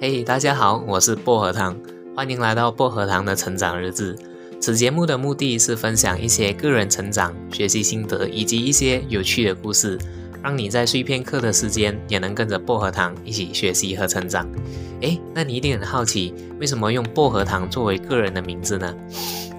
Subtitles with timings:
[0.00, 1.76] 嘿，大家好，我是薄荷糖，
[2.14, 4.16] 欢迎来到薄荷糖的成长日志。
[4.60, 9.98] 此节目的目的是分享一些个人成长、学习心得以及一些有趣的故事，
[10.40, 14.48] 让你在碎片课的时间也能跟着薄荷糖一起学习和成长。
[15.00, 18.94] 诶，那你一定很好奇，为什么用薄荷糖作为个人的名字呢？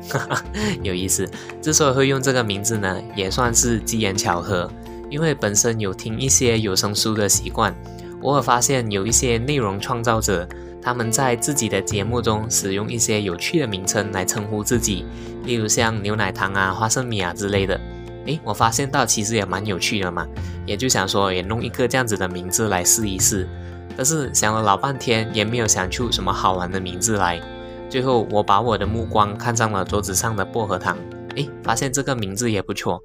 [0.10, 0.44] 哈哈，
[0.82, 1.30] 有意思。
[1.62, 4.72] 之所以会用这个名字呢，也算是机缘巧合。
[5.10, 7.76] 因为本身有听一些有声书的习惯，
[8.22, 10.48] 偶尔发现有一些内容创造者，
[10.82, 15.06] 他们在自己的节目中使用一些有趣的名称来称呼自己，
[15.46, 17.80] 例如像牛奶糖啊、花生米啊之类的。
[18.26, 20.28] 诶，我发现到其实也蛮有趣的嘛，
[20.66, 23.48] 也就想说也弄一个这样子的名字来试一试。
[23.96, 27.42] 但是想了老半天，也没有想出什么好玩的名字来。
[27.90, 30.98] 最后我把我的目光看上了桌子上的薄荷糖，
[31.36, 33.02] 诶，发现这个名字也不错。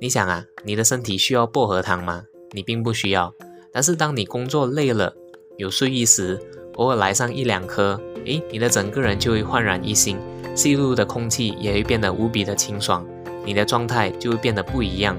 [0.00, 2.22] 你想啊，你的身体需要薄荷糖吗？
[2.52, 3.34] 你并不需要。
[3.72, 5.12] 但是当你工作累了、
[5.56, 6.38] 有睡意时，
[6.74, 10.18] 偶尔来上一两颗，诶，你的整个人就会焕然一新，
[10.54, 13.06] 吸入的空气也会变得无比的清爽，
[13.44, 15.16] 你的状态就会变得不一样。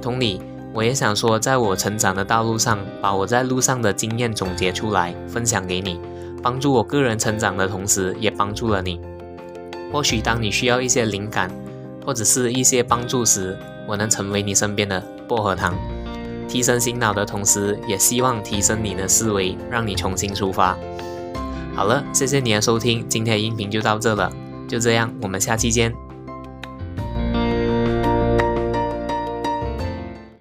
[0.00, 0.40] 同理，
[0.72, 5.98] 我也想说，在我成长的道路上，把我在路上的经验总结出来，分享给你，
[6.42, 9.00] 帮助我个人成长的同时，也帮助了你。
[9.92, 11.50] 或许当你需要一些灵感，
[12.04, 13.56] 或者是一些帮助时，
[13.86, 15.74] 我能成为你身边的薄荷糖，
[16.48, 20.76] 提升醒脑的同时，也希望提升你的思维，让你重新出发。
[21.74, 24.32] 好了，谢谢你的收听，今天的音频就到这了，
[24.68, 26.03] 就这样，我们下期见。